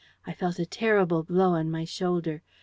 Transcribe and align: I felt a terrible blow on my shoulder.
I 0.25 0.33
felt 0.33 0.57
a 0.57 0.65
terrible 0.65 1.21
blow 1.21 1.51
on 1.51 1.69
my 1.69 1.85
shoulder. 1.85 2.41